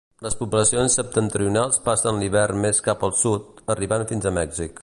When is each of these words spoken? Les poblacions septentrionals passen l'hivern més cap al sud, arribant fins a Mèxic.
Les 0.25 0.35
poblacions 0.37 0.95
septentrionals 0.99 1.77
passen 1.89 2.21
l'hivern 2.23 2.65
més 2.65 2.83
cap 2.89 3.07
al 3.09 3.17
sud, 3.23 3.65
arribant 3.77 4.09
fins 4.15 4.27
a 4.33 4.39
Mèxic. 4.43 4.79